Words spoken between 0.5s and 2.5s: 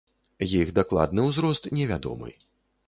Іх дакладны ўзрост невядомы.